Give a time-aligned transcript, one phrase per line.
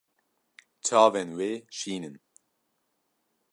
[0.85, 2.15] Çavên wê şîn in.